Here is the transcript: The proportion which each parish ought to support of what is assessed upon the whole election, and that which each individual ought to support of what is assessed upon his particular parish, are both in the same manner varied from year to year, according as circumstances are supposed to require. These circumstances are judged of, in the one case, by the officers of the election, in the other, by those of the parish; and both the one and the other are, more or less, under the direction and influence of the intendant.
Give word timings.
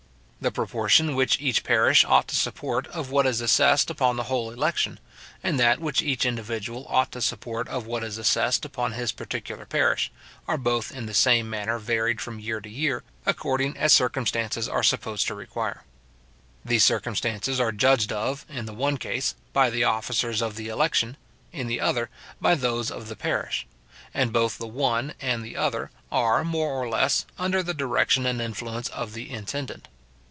The 0.43 0.51
proportion 0.51 1.13
which 1.13 1.39
each 1.39 1.63
parish 1.63 2.03
ought 2.03 2.27
to 2.29 2.35
support 2.35 2.87
of 2.87 3.11
what 3.11 3.27
is 3.27 3.41
assessed 3.41 3.91
upon 3.91 4.15
the 4.15 4.23
whole 4.23 4.49
election, 4.49 4.99
and 5.43 5.59
that 5.59 5.77
which 5.79 6.01
each 6.01 6.25
individual 6.25 6.87
ought 6.89 7.11
to 7.11 7.21
support 7.21 7.67
of 7.67 7.85
what 7.85 8.03
is 8.03 8.17
assessed 8.17 8.65
upon 8.65 8.93
his 8.93 9.11
particular 9.11 9.67
parish, 9.67 10.11
are 10.47 10.57
both 10.57 10.91
in 10.91 11.05
the 11.05 11.13
same 11.13 11.47
manner 11.47 11.77
varied 11.77 12.19
from 12.19 12.39
year 12.39 12.59
to 12.59 12.67
year, 12.67 13.03
according 13.23 13.77
as 13.77 13.93
circumstances 13.93 14.67
are 14.67 14.81
supposed 14.81 15.27
to 15.27 15.35
require. 15.35 15.83
These 16.65 16.85
circumstances 16.85 17.59
are 17.59 17.71
judged 17.71 18.11
of, 18.11 18.43
in 18.49 18.65
the 18.65 18.73
one 18.73 18.97
case, 18.97 19.35
by 19.53 19.69
the 19.69 19.83
officers 19.83 20.41
of 20.41 20.55
the 20.55 20.69
election, 20.69 21.17
in 21.53 21.67
the 21.67 21.79
other, 21.81 22.09
by 22.41 22.55
those 22.55 22.89
of 22.89 23.09
the 23.09 23.15
parish; 23.15 23.67
and 24.11 24.33
both 24.33 24.57
the 24.57 24.65
one 24.65 25.13
and 25.21 25.43
the 25.45 25.55
other 25.55 25.91
are, 26.11 26.43
more 26.43 26.71
or 26.81 26.89
less, 26.89 27.27
under 27.37 27.61
the 27.61 27.75
direction 27.75 28.25
and 28.25 28.41
influence 28.41 28.87
of 28.87 29.13
the 29.13 29.29
intendant. 29.29 29.87